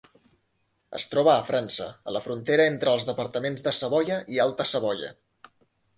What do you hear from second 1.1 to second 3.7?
troba a França, a la frontera entre els departaments